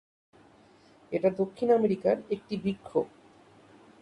এটা 1.11 1.29
দক্ষিণ 1.39 1.67
আমেরিকার 1.71 2.15
একটি 2.29 2.53
বৃক্ষ। 2.57 2.89